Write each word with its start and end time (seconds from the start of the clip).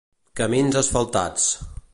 Camins 0.39 0.79
asfaltats. 0.81 1.47